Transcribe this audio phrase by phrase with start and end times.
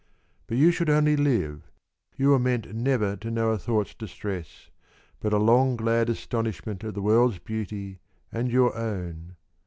[0.47, 1.69] 'But you should only live.
[2.17, 4.71] You were meant Never to know a thought's distress,
[5.19, 7.99] But a long glad astonishment At the world's beauty
[8.31, 9.35] and your own.